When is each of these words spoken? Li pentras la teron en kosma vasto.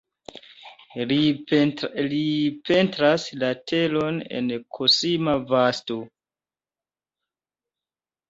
Li 2.11 2.21
pentras 2.69 3.25
la 3.43 3.51
teron 3.71 4.17
en 4.39 4.49
kosma 4.77 5.35
vasto. 5.51 5.99